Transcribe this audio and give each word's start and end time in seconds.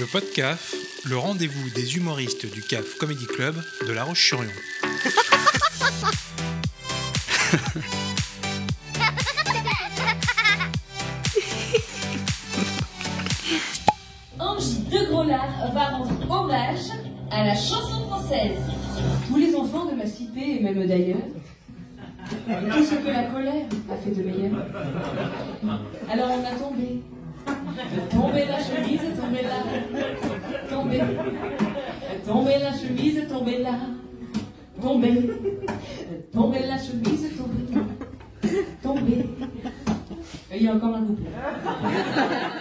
Le 0.00 0.06
podcast, 0.06 0.74
le 1.04 1.18
rendez-vous 1.18 1.68
des 1.74 1.98
humoristes 1.98 2.50
du 2.50 2.62
CAF 2.62 2.96
Comedy 2.96 3.26
Club 3.26 3.54
de 3.86 3.92
La 3.92 4.04
Roche-sur-Yon. 4.04 4.48
Angie 14.38 14.84
de 14.90 15.04
Grolard 15.10 15.70
va 15.74 15.88
rendre 15.88 16.30
hommage 16.30 16.86
à 17.30 17.44
la 17.44 17.54
chanson 17.54 18.06
française. 18.08 18.56
Tous 19.28 19.36
les 19.36 19.54
enfants 19.54 19.84
de 19.84 19.96
ma 19.96 20.06
cité, 20.06 20.56
et 20.56 20.60
même 20.60 20.86
d'ailleurs, 20.86 21.18
tout 22.46 22.84
ce 22.84 22.94
que 22.94 23.08
la 23.08 23.24
colère 23.24 23.66
a 23.92 23.96
fait 23.96 24.12
de 24.12 24.22
meilleur. 24.22 24.64
Alors 26.10 26.30
on 26.30 26.42
a 26.42 26.52
tombé. 26.58 27.02
Tombé 28.10 28.44
la 28.46 28.58
chemise, 28.58 29.00
tombé 30.68 30.89
Tombé 32.26 32.52
la 32.60 32.72
chemise, 32.72 33.26
tombé 33.28 33.58
là. 33.58 33.74
Tombé. 34.80 35.30
Tombé 36.32 36.58
la 36.66 36.78
chemise, 36.78 37.36
tombé 37.36 37.74
là. 37.74 37.80
Tombé. 38.82 39.26
Et 40.52 40.56
il 40.56 40.62
y 40.64 40.68
a 40.68 40.74
encore 40.74 40.96
un 40.96 41.02
couplet. 41.02 41.30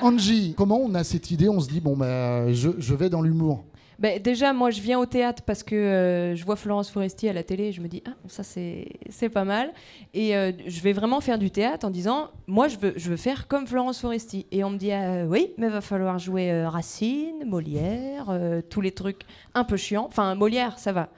Angie, 0.02 0.54
comment 0.58 0.78
on 0.78 0.94
a 0.96 1.04
cette 1.04 1.32
idée? 1.32 1.50
On 1.50 1.60
se 1.60 1.70
dit, 1.70 1.80
bon, 1.80 1.96
bah, 1.98 2.52
je, 2.52 2.70
je 2.78 2.94
vais 2.94 3.10
dans 3.10 3.22
l'humour. 3.22 3.64
Ben, 4.00 4.22
déjà, 4.22 4.54
moi, 4.54 4.72
je 4.72 4.80
viens 4.80 4.98
au 4.98 5.06
théâtre 5.06 5.44
parce 5.46 5.62
que 5.62 5.76
euh, 5.76 6.34
je 6.34 6.46
vois 6.46 6.56
Florence 6.56 6.90
Foresti 6.90 7.28
à 7.28 7.34
la 7.34 7.44
télé 7.44 7.66
et 7.66 7.72
je 7.74 7.82
me 7.82 7.90
dis, 7.90 8.02
ah, 8.08 8.14
ça, 8.28 8.44
c'est 8.44 9.30
pas 9.30 9.44
mal. 9.44 9.74
Et 10.14 10.38
euh, 10.38 10.54
je 10.66 10.80
vais 10.80 10.94
vraiment 10.94 11.20
faire 11.20 11.38
du 11.38 11.52
théâtre 11.52 11.86
en 11.86 11.90
disant, 11.90 12.30
moi, 12.48 12.70
je 12.70 12.78
veux, 12.78 12.94
je 12.96 13.10
veux 13.10 13.18
faire 13.18 13.50
comme 13.50 13.68
Florence 13.68 14.00
Foresti. 14.00 14.46
Et 14.54 14.64
on 14.64 14.70
me 14.70 14.78
dit, 14.78 14.94
ah, 14.94 15.26
oui, 15.28 15.52
mais 15.58 15.68
va 15.68 15.82
falloir 15.82 16.18
jouer 16.18 16.50
euh, 16.50 16.70
Racine, 16.70 17.44
Molière, 17.46 18.32
tous 18.70 18.80
les 18.80 18.92
trucs 18.92 19.24
un 19.54 19.66
peu 19.66 19.76
chiants. 19.76 20.06
Enfin, 20.08 20.34
Molière, 20.34 20.80
ça 20.80 20.94
va. 20.94 21.10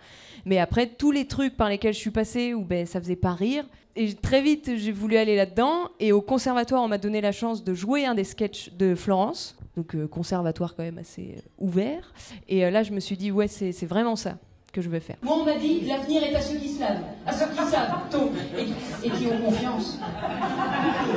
Mais 0.47 0.57
après, 0.57 0.87
tous 0.87 1.11
les 1.11 1.27
trucs 1.27 1.55
par 1.55 1.69
lesquels 1.69 1.93
je 1.93 1.99
suis 1.99 2.09
passée 2.09 2.55
où 2.55 2.63
ben, 2.65 2.87
ça 2.87 2.99
faisait 2.99 3.15
pas 3.15 3.33
rire. 3.33 3.63
Et 3.95 4.11
très 4.15 4.41
vite, 4.41 4.71
j'ai 4.77 4.91
voulu 4.91 5.17
aller 5.17 5.35
là-dedans. 5.35 5.89
Et 5.99 6.11
au 6.11 6.21
conservatoire, 6.21 6.81
on 6.81 6.87
m'a 6.87 6.97
donné 6.97 7.21
la 7.21 7.31
chance 7.31 7.63
de 7.63 7.75
jouer 7.75 8.07
un 8.07 8.15
des 8.15 8.23
sketchs 8.23 8.71
de 8.71 8.95
Florence. 8.95 9.55
Donc, 9.77 9.95
euh, 9.95 10.07
conservatoire 10.07 10.75
quand 10.75 10.83
même 10.83 10.97
assez 10.97 11.35
euh, 11.37 11.41
ouvert. 11.59 12.13
Et 12.49 12.65
euh, 12.65 12.71
là, 12.71 12.83
je 12.83 12.91
me 12.91 12.99
suis 12.99 13.15
dit, 13.15 13.31
ouais, 13.31 13.47
c'est 13.47 13.85
vraiment 13.85 14.15
ça 14.17 14.37
que 14.73 14.81
je 14.81 14.89
veux 14.89 14.99
faire. 14.99 15.17
Moi, 15.21 15.35
on 15.37 15.45
m'a 15.45 15.57
dit, 15.57 15.81
l'avenir 15.81 16.23
est 16.23 16.33
à 16.35 16.41
ceux 16.41 16.57
qui 16.57 16.69
se 16.69 16.79
lavent, 16.79 17.03
à 17.25 17.33
ceux 17.33 17.45
qui 17.47 17.57
savent, 17.69 18.09
tôt, 18.09 18.31
et, 18.57 18.63
et 19.05 19.09
qui 19.09 19.27
ont 19.27 19.37
confiance. 19.45 19.97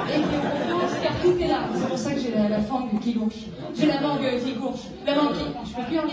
Et 0.09 0.17
qui 0.17 0.23
ont 0.23 0.51
confiance, 0.51 0.93
car 1.03 1.21
tout 1.23 1.37
est 1.39 1.47
là. 1.49 1.69
C'est 1.75 1.89
pour 1.89 1.99
ça 1.99 2.13
que 2.15 2.21
j'ai 2.21 2.33
la, 2.33 2.49
la 2.49 2.61
fangue 2.61 3.01
qui 3.01 3.13
louche. 3.15 3.47
J'ai 3.77 3.87
la 3.87 4.01
mangue 4.01 4.23
qui 4.45 4.55
courche. 4.55 4.81
La 5.07 5.15
mangue 5.15 5.35
qui... 5.35 5.71
Je 5.71 5.77
peux 5.77 5.83
plus 5.85 5.99
en 5.99 6.09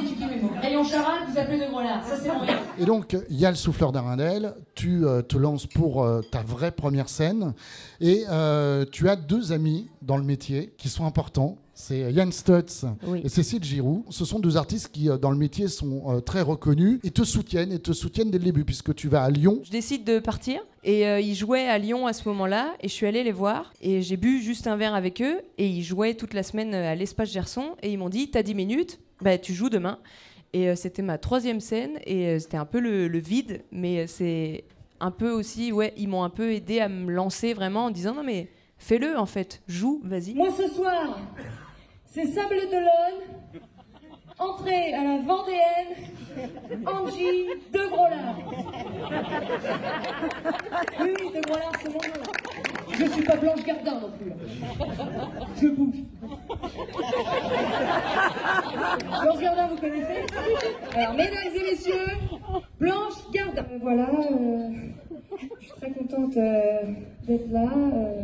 Rayon 0.81 0.89
charade, 0.89 1.29
vous 1.31 1.37
appelez 1.39 1.59
de 1.59 1.69
Grolard. 1.69 2.05
Ça, 2.05 2.17
c'est 2.21 2.29
mon 2.29 2.39
rien. 2.39 2.59
Et 2.79 2.85
donc, 2.85 3.15
il 3.29 3.39
y 3.39 3.45
a 3.45 3.49
le 3.49 3.55
souffleur 3.55 3.91
d'Arundel, 3.91 4.53
tu 4.75 5.05
euh, 5.05 5.21
te 5.21 5.37
lances 5.37 5.67
pour 5.67 6.03
euh, 6.03 6.21
ta 6.21 6.41
vraie 6.41 6.71
première 6.71 7.09
scène, 7.09 7.53
et 7.99 8.23
euh, 8.29 8.85
tu 8.91 9.09
as 9.09 9.15
deux 9.15 9.51
amis 9.51 9.87
dans 10.01 10.17
le 10.17 10.23
métier 10.23 10.73
qui 10.77 10.89
sont 10.89 11.05
importants. 11.05 11.57
C'est 11.73 12.11
Yann 12.13 12.31
Stutz 12.31 12.85
Oui. 13.07 13.21
et 13.23 13.29
Cécile 13.29 13.63
Giroux. 13.63 14.05
Ce 14.09 14.23
sont 14.25 14.39
deux 14.39 14.57
artistes 14.57 14.89
qui, 14.91 15.09
dans 15.19 15.31
le 15.31 15.37
métier, 15.37 15.67
sont 15.67 16.03
euh, 16.07 16.19
très 16.19 16.41
reconnus 16.41 16.99
et 17.03 17.11
te 17.11 17.23
soutiennent, 17.23 17.71
et 17.71 17.79
te 17.79 17.91
soutiennent 17.93 18.29
dès 18.29 18.37
le 18.37 18.43
début, 18.43 18.65
puisque 18.65 18.93
tu 18.93 19.07
vas 19.07 19.23
à 19.23 19.29
Lyon. 19.29 19.61
Je 19.63 19.71
décide 19.71 20.03
de 20.03 20.19
partir 20.19 20.61
et 20.83 21.07
euh, 21.07 21.19
ils 21.19 21.35
jouaient 21.35 21.67
à 21.67 21.77
Lyon 21.77 22.07
à 22.07 22.13
ce 22.13 22.27
moment-là 22.29 22.73
et 22.81 22.87
je 22.87 22.93
suis 22.93 23.05
allée 23.05 23.23
les 23.23 23.31
voir 23.31 23.71
et 23.81 24.01
j'ai 24.01 24.17
bu 24.17 24.41
juste 24.41 24.65
un 24.67 24.75
verre 24.75 24.95
avec 24.95 25.21
eux 25.21 25.41
et 25.59 25.67
ils 25.67 25.83
jouaient 25.83 26.15
toute 26.15 26.33
la 26.33 26.41
semaine 26.43 26.73
à 26.73 26.95
l'espace 26.95 27.29
Gerson 27.31 27.75
et 27.83 27.91
ils 27.91 27.97
m'ont 27.99 28.09
dit 28.09 28.31
t'as 28.31 28.41
10 28.41 28.55
minutes, 28.55 28.99
bah 29.21 29.37
tu 29.37 29.53
joues 29.53 29.69
demain. 29.69 29.99
Et 30.53 30.67
euh, 30.67 30.75
c'était 30.75 31.01
ma 31.01 31.17
troisième 31.17 31.61
scène 31.61 31.99
et 32.05 32.27
euh, 32.27 32.39
c'était 32.39 32.57
un 32.57 32.65
peu 32.65 32.79
le, 32.79 33.07
vide 33.17 33.63
mais 33.71 33.99
euh, 33.99 34.05
c'est 34.07 34.65
un 34.99 35.11
peu 35.11 35.31
aussi, 35.31 35.71
ouais, 35.71 35.93
ils 35.95 36.09
m'ont 36.09 36.23
un 36.23 36.29
peu 36.29 36.51
aidé 36.51 36.79
à 36.81 36.89
me 36.89 37.11
lancer 37.11 37.53
vraiment 37.53 37.85
en 37.85 37.89
disant 37.89 38.13
non 38.13 38.23
mais 38.23 38.49
fais-le 38.77 39.17
en 39.17 39.25
fait, 39.25 39.61
joue, 39.67 40.01
vas-y. 40.03 40.33
Moi, 40.33 40.49
ce 40.51 40.67
soir, 40.67 41.19
c'est 42.05 42.25
Sable 42.25 42.59
d'Olonne, 42.69 43.63
entrée 44.37 44.93
à 44.93 45.03
la 45.03 45.17
Vendéenne, 45.19 45.95
Angie 46.85 47.47
de 47.71 47.89
Grolard. 47.89 48.37
Oui, 50.99 51.13
de 51.13 51.41
Grolard, 51.47 51.71
c'est 51.81 51.89
mon 51.89 51.93
nom. 51.93 52.80
Je 52.99 53.05
suis 53.11 53.23
pas 53.23 53.35
Blanche 53.37 53.63
Gardin 53.65 53.99
non 54.01 54.09
plus. 54.19 54.31
Je 55.61 55.67
bouge. 55.69 55.95
Blanche 59.23 59.39
Gardin, 59.41 59.67
vous 59.67 59.77
connaissez? 59.77 60.25
Alors, 60.95 61.13
mesdames 61.13 61.53
et 61.55 61.71
messieurs, 61.71 61.93
Blanche 62.79 63.31
Gardin. 63.33 63.65
Voilà, 63.81 64.09
euh, 64.09 64.69
je 65.59 65.65
suis 65.65 65.73
très 65.79 65.91
contente 65.91 66.37
euh, 66.37 66.81
d'être 67.27 67.49
là. 67.51 67.69
euh. 67.73 68.23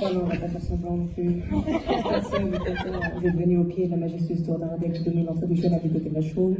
Oh 0.00 0.08
non, 0.14 0.20
on 0.24 0.26
va 0.26 0.36
pas 0.36 0.48
faire 0.48 0.60
semblant 0.62 0.96
non 0.96 1.06
plus. 1.06 1.42
Vous 1.50 3.26
êtes 3.26 3.34
venu 3.36 3.58
au 3.58 3.64
pied 3.64 3.86
de 3.86 3.90
la 3.92 3.96
majestueuse 3.96 4.44
tour 4.44 4.58
d'Ardel 4.58 4.92
qui 4.92 5.02
domine 5.02 5.26
l'entrée 5.26 5.46
du 5.46 5.60
chemin 5.60 5.78
du 5.78 5.90
côté 5.90 6.10
de 6.10 6.14
la 6.14 6.20
Chaume. 6.22 6.56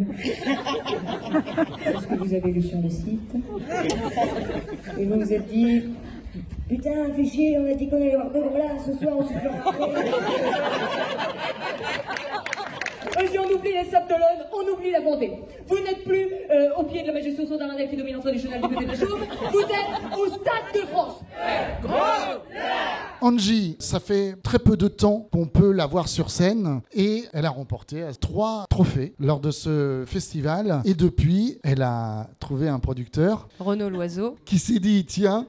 C'est 1.84 1.96
ce 2.00 2.06
que 2.06 2.14
vous 2.14 2.34
avez 2.34 2.52
lu 2.52 2.62
sur 2.62 2.78
le 2.80 2.90
site. 2.90 3.34
Et 4.98 5.04
vous 5.04 5.20
vous 5.20 5.32
êtes 5.32 5.46
dit, 5.48 5.82
putain, 6.68 7.12
fais 7.14 7.24
chier, 7.24 7.58
on 7.58 7.70
a 7.70 7.74
dit 7.74 7.88
qu'on 7.88 7.96
allait 7.96 8.14
voir 8.16 8.30
deux 8.30 8.40
là 8.40 8.76
ce 8.84 8.92
soir 8.96 9.18
au 9.18 9.22
super. 9.22 9.52
Et 13.20 13.26
si 13.28 13.38
on 13.38 13.44
oublie 13.44 13.72
les 13.72 13.84
Sables 13.90 14.08
d'Olonne, 14.08 14.46
on 14.52 14.72
oublie 14.72 14.90
la 14.90 15.00
Vendée. 15.00 15.32
Vous 15.66 15.76
n'êtes 15.76 16.02
plus 16.04 16.26
euh, 16.50 16.70
au 16.78 16.84
pied 16.84 17.02
de 17.02 17.08
la 17.08 17.12
majestueuse 17.12 17.50
d'Ardel 17.58 17.88
qui 17.88 17.96
domine 17.96 18.14
l'entrée 18.14 18.32
du 18.32 18.38
chemin 18.38 18.56
du 18.56 18.62
côté 18.62 18.84
de 18.84 18.90
la 18.90 18.96
Chaume. 18.96 19.20
Vous 19.52 19.60
êtes 19.60 20.18
au 20.18 20.26
Stade 20.28 20.72
de 20.74 20.80
France. 20.88 21.20
Angie, 23.20 23.76
ça 23.78 24.00
fait 24.00 24.34
très 24.42 24.58
peu 24.58 24.76
de 24.76 24.88
temps 24.88 25.28
qu'on 25.32 25.46
peut 25.46 25.72
la 25.72 25.86
voir 25.86 26.08
sur 26.08 26.30
scène 26.30 26.80
et 26.92 27.24
elle 27.32 27.46
a 27.46 27.50
remporté 27.50 28.04
trois 28.20 28.66
trophées 28.68 29.14
lors 29.20 29.38
de 29.40 29.50
ce 29.50 30.04
festival. 30.06 30.82
Et 30.84 30.94
depuis, 30.94 31.58
elle 31.62 31.82
a 31.82 32.28
trouvé 32.40 32.68
un 32.68 32.80
producteur 32.80 33.48
Renaud 33.60 33.90
Loiseau. 33.90 34.36
qui 34.44 34.58
s'est 34.58 34.80
dit 34.80 35.04
tiens, 35.04 35.46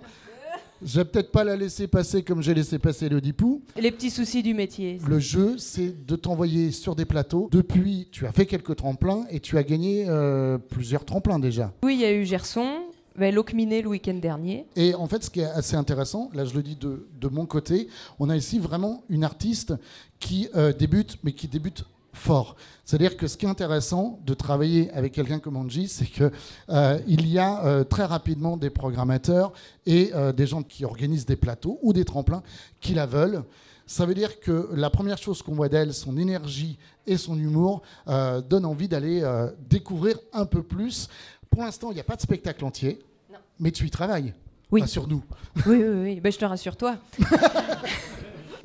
je 0.81 0.99
vais 0.99 1.05
peut-être 1.05 1.31
pas 1.31 1.43
la 1.43 1.55
laisser 1.55 1.87
passer 1.87 2.23
comme 2.23 2.41
j'ai 2.41 2.53
laissé 2.53 2.79
passer 2.79 3.09
le 3.09 3.21
Dipou. 3.21 3.61
Les 3.79 3.91
petits 3.91 4.09
soucis 4.09 4.43
du 4.43 4.53
métier. 4.53 4.99
Le 5.07 5.19
jeu, 5.19 5.57
c'est 5.57 6.05
de 6.05 6.15
t'envoyer 6.15 6.71
sur 6.71 6.95
des 6.95 7.05
plateaux. 7.05 7.49
Depuis, 7.51 8.07
tu 8.11 8.25
as 8.25 8.31
fait 8.31 8.45
quelques 8.45 8.75
tremplins 8.75 9.25
et 9.29 9.39
tu 9.39 9.57
as 9.57 9.63
gagné 9.63 10.05
euh, 10.07 10.57
plusieurs 10.57 11.05
tremplins 11.05 11.39
déjà. 11.39 11.73
Oui, 11.83 11.95
il 11.95 12.01
y 12.01 12.05
a 12.05 12.13
eu 12.13 12.25
Gerson, 12.25 12.83
ben, 13.17 13.33
Locminé 13.33 13.81
le 13.81 13.89
week-end 13.89 14.15
dernier. 14.15 14.65
Et 14.75 14.93
en 14.95 15.07
fait, 15.07 15.23
ce 15.23 15.29
qui 15.29 15.41
est 15.41 15.45
assez 15.45 15.75
intéressant, 15.75 16.29
là 16.33 16.45
je 16.45 16.53
le 16.53 16.63
dis 16.63 16.75
de, 16.75 17.07
de 17.19 17.27
mon 17.27 17.45
côté, 17.45 17.87
on 18.19 18.29
a 18.29 18.35
ici 18.35 18.59
vraiment 18.59 19.03
une 19.09 19.23
artiste 19.23 19.73
qui 20.19 20.49
euh, 20.55 20.73
débute, 20.73 21.17
mais 21.23 21.33
qui 21.33 21.47
débute 21.47 21.85
fort. 22.13 22.55
C'est-à-dire 22.85 23.17
que 23.17 23.27
ce 23.27 23.37
qui 23.37 23.45
est 23.45 23.49
intéressant 23.49 24.19
de 24.25 24.33
travailler 24.33 24.91
avec 24.91 25.13
quelqu'un 25.13 25.39
comme 25.39 25.57
Angie, 25.57 25.87
c'est 25.87 26.05
que 26.05 26.31
euh, 26.69 26.99
y 27.07 27.37
a 27.39 27.65
euh, 27.65 27.83
très 27.83 28.05
rapidement 28.05 28.57
des 28.57 28.69
programmateurs 28.69 29.53
et 29.85 30.11
euh, 30.13 30.31
des 30.31 30.45
gens 30.47 30.63
qui 30.63 30.85
organisent 30.85 31.25
des 31.25 31.35
plateaux 31.35 31.79
ou 31.81 31.93
des 31.93 32.05
tremplins 32.05 32.43
qui 32.79 32.93
la 32.93 33.05
veulent. 33.05 33.43
Ça 33.85 34.05
veut 34.05 34.13
dire 34.13 34.39
que 34.39 34.69
la 34.73 34.89
première 34.89 35.17
chose 35.17 35.41
qu'on 35.41 35.55
voit 35.55 35.69
d'elle, 35.69 35.93
son 35.93 36.17
énergie 36.17 36.77
et 37.05 37.17
son 37.17 37.37
humour, 37.37 37.81
donne 38.07 38.63
envie 38.63 38.87
d'aller 38.87 39.21
découvrir 39.69 40.17
un 40.31 40.45
peu 40.45 40.63
plus. 40.63 41.09
Pour 41.49 41.63
l'instant, 41.63 41.91
il 41.91 41.95
n'y 41.95 41.99
a 41.99 42.05
pas 42.05 42.15
de 42.15 42.21
spectacle 42.21 42.63
entier, 42.63 42.99
Non. 43.29 43.39
mais 43.59 43.71
tu 43.71 43.85
y 43.85 43.89
travailles. 43.89 44.33
Oui. 44.71 44.79
Rassure-nous. 44.79 45.21
Oui, 45.67 45.83
oui, 45.83 46.01
oui. 46.01 46.19
Ben, 46.21 46.31
je 46.31 46.37
te 46.37 46.45
rassure, 46.45 46.77
toi. 46.77 46.95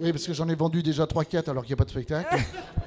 Oui, 0.01 0.13
parce 0.13 0.27
que 0.27 0.33
j'en 0.33 0.49
ai 0.49 0.55
vendu 0.55 0.83
déjà 0.83 1.05
3-4 1.05 1.51
alors 1.51 1.65
qu'il 1.65 1.71
n'y 1.71 1.75
a 1.75 1.77
pas 1.77 1.85
de 1.85 1.91
spectacle. 1.91 2.37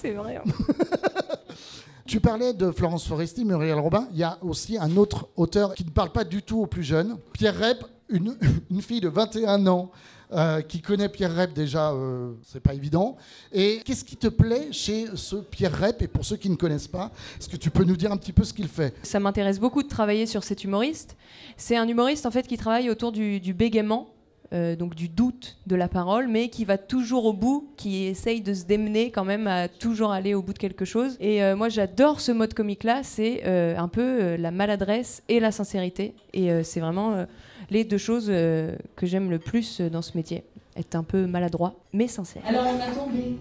C'est 0.00 0.12
vrai. 0.12 0.36
hein. 0.36 0.44
tu 2.06 2.20
parlais 2.20 2.52
de 2.54 2.70
Florence 2.70 3.06
Foresti, 3.06 3.44
Muriel 3.44 3.78
Robin. 3.78 4.08
Il 4.12 4.18
y 4.18 4.22
a 4.24 4.38
aussi 4.42 4.78
un 4.78 4.96
autre 4.96 5.28
auteur 5.36 5.74
qui 5.74 5.84
ne 5.84 5.90
parle 5.90 6.10
pas 6.12 6.24
du 6.24 6.42
tout 6.42 6.60
aux 6.60 6.66
plus 6.66 6.84
jeunes, 6.84 7.18
Pierre 7.32 7.58
Rep, 7.58 7.84
une, 8.08 8.36
une 8.70 8.82
fille 8.82 9.00
de 9.00 9.08
21 9.08 9.66
ans. 9.66 9.90
euh, 10.30 10.60
qui 10.60 10.82
connaît 10.82 11.08
Pierre 11.08 11.34
Rep 11.34 11.54
déjà, 11.54 11.90
euh, 11.92 12.34
c'est 12.44 12.60
pas 12.60 12.74
évident. 12.74 13.16
Et 13.50 13.80
qu'est-ce 13.82 14.04
qui 14.04 14.14
te 14.16 14.28
plaît 14.28 14.68
chez 14.72 15.06
ce 15.14 15.36
Pierre 15.36 15.72
Rep? 15.78 16.02
Et 16.02 16.06
pour 16.06 16.22
ceux 16.22 16.36
qui 16.36 16.50
ne 16.50 16.56
connaissent 16.56 16.86
pas, 16.86 17.10
est-ce 17.40 17.48
que 17.48 17.56
tu 17.56 17.70
peux 17.70 17.82
nous 17.84 17.96
dire 17.96 18.12
un 18.12 18.16
petit 18.18 18.34
peu 18.34 18.44
ce 18.44 18.52
qu'il 18.52 18.68
fait? 18.68 18.92
Ça 19.02 19.20
m'intéresse 19.20 19.58
beaucoup 19.58 19.82
de 19.82 19.88
travailler 19.88 20.26
sur 20.26 20.44
cet 20.44 20.64
humoriste. 20.64 21.16
C'est 21.56 21.78
un 21.78 21.88
humoriste 21.88 22.26
en 22.26 22.30
fait 22.30 22.46
qui 22.46 22.58
travaille 22.58 22.90
autour 22.90 23.10
du, 23.10 23.40
du 23.40 23.54
bégaiement, 23.54 24.08
euh, 24.54 24.76
donc 24.76 24.94
du 24.94 25.08
doute 25.08 25.58
de 25.66 25.76
la 25.76 25.88
parole, 25.88 26.26
mais 26.26 26.48
qui 26.48 26.64
va 26.64 26.78
toujours 26.78 27.26
au 27.26 27.34
bout, 27.34 27.68
qui 27.76 28.04
essaye 28.04 28.40
de 28.40 28.54
se 28.54 28.64
démener 28.64 29.10
quand 29.10 29.24
même 29.24 29.46
à 29.46 29.68
toujours 29.68 30.10
aller 30.10 30.32
au 30.34 30.42
bout 30.42 30.54
de 30.54 30.58
quelque 30.58 30.86
chose. 30.86 31.18
Et 31.20 31.42
euh, 31.42 31.54
moi 31.54 31.68
j'adore 31.68 32.20
ce 32.20 32.32
mode 32.32 32.54
comique-là, 32.54 33.02
c'est 33.02 33.42
euh, 33.44 33.76
un 33.76 33.88
peu 33.88 34.36
la 34.36 34.50
maladresse 34.50 35.22
et 35.28 35.38
la 35.38 35.52
sincérité. 35.52 36.14
Et 36.32 36.50
c'est 36.62 36.80
vraiment 36.80 37.26
les 37.70 37.84
deux 37.84 37.98
choses 37.98 38.26
que 38.26 39.06
j'aime 39.06 39.30
le 39.30 39.38
plus 39.38 39.80
dans 39.80 40.02
ce 40.02 40.16
métier. 40.16 40.44
Être 40.76 40.94
un 40.94 41.02
peu 41.02 41.26
maladroit, 41.26 41.74
mais 41.92 42.06
sincère. 42.08 42.42
Alors 42.46 42.64
on 42.66 42.80
a 42.80 42.86
tombé. 42.94 43.36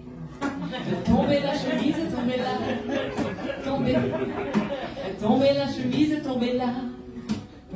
Tomber 1.06 1.40
la 1.40 1.54
chemise, 1.54 1.96
tomber 2.14 2.38
là. 2.38 3.64
Tomber. 3.64 3.96
Tomber 5.22 5.54
la 5.54 5.68
chemise, 5.68 6.22
tomber 6.24 6.54
là. 6.54 6.74